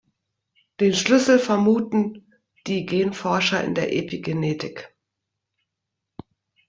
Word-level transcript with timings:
Den 0.79 0.95
Schlüssel 0.95 1.37
vermuten 1.37 2.25
die 2.65 2.87
Genforscher 2.87 3.63
in 3.63 3.75
der 3.75 3.95
Epigenetik. 3.95 4.95